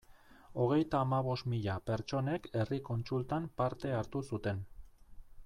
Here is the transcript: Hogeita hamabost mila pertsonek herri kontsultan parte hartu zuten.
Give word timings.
Hogeita 0.61 1.01
hamabost 1.03 1.47
mila 1.53 1.75
pertsonek 1.89 2.49
herri 2.63 2.81
kontsultan 2.89 3.47
parte 3.63 3.95
hartu 4.01 4.25
zuten. 4.33 4.65